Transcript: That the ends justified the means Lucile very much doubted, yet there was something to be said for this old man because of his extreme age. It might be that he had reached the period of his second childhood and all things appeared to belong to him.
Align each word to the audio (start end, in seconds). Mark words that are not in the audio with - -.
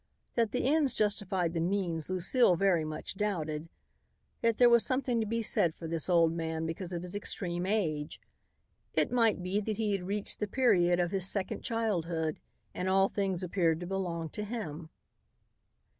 That 0.33 0.51
the 0.51 0.65
ends 0.65 0.95
justified 0.95 1.53
the 1.53 1.59
means 1.59 2.09
Lucile 2.09 2.55
very 2.55 2.83
much 2.83 3.13
doubted, 3.17 3.69
yet 4.41 4.57
there 4.57 4.67
was 4.67 4.83
something 4.83 5.19
to 5.19 5.27
be 5.27 5.43
said 5.43 5.75
for 5.75 5.87
this 5.87 6.09
old 6.09 6.33
man 6.33 6.65
because 6.65 6.91
of 6.91 7.03
his 7.03 7.13
extreme 7.13 7.67
age. 7.67 8.19
It 8.95 9.11
might 9.11 9.43
be 9.43 9.61
that 9.61 9.77
he 9.77 9.91
had 9.91 10.07
reached 10.07 10.39
the 10.39 10.47
period 10.47 10.99
of 10.99 11.11
his 11.11 11.29
second 11.29 11.61
childhood 11.63 12.39
and 12.73 12.89
all 12.89 13.09
things 13.09 13.43
appeared 13.43 13.79
to 13.81 13.85
belong 13.85 14.29
to 14.29 14.43
him. 14.43 14.89